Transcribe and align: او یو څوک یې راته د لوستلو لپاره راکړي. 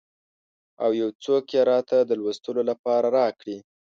او 0.83 0.89
یو 1.01 1.09
څوک 1.23 1.45
یې 1.55 1.61
راته 1.71 1.97
د 2.03 2.11
لوستلو 2.21 2.61
لپاره 2.69 3.07
راکړي. 3.19 3.57